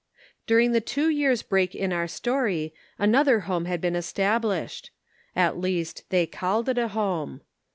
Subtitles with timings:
[0.47, 4.89] fURING the two years' break in our story another home had been estab lished;
[5.35, 7.41] at least, they called it a home.